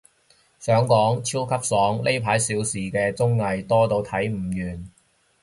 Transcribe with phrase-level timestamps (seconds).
[0.59, 4.91] 想講，超級爽，呢排少時啲綜藝，多到睇唔完